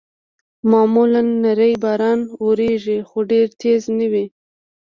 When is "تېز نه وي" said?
3.61-4.25